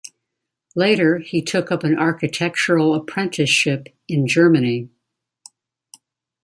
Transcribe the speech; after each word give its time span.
Later 0.75 1.19
he 1.19 1.43
took 1.43 1.71
up 1.71 1.83
an 1.83 1.99
architectural 1.99 2.95
apprenticeship 2.95 3.89
in 4.07 4.25
Germany. 4.27 4.89